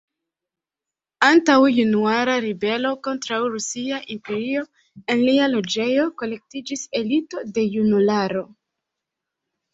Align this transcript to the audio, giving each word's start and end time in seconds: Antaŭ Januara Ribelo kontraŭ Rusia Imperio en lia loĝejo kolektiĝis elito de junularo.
Antaŭ 1.27 1.57
Januara 1.79 2.37
Ribelo 2.45 2.93
kontraŭ 3.09 3.39
Rusia 3.57 4.01
Imperio 4.17 4.65
en 5.17 5.23
lia 5.29 5.51
loĝejo 5.53 6.07
kolektiĝis 6.23 6.89
elito 7.03 7.47
de 7.59 7.69
junularo. 7.77 8.45